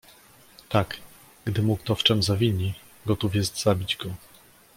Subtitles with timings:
[0.69, 0.97] "tak,
[1.45, 2.73] gdy mu kto w czem zawini,
[3.05, 4.09] gotów jest zabić go."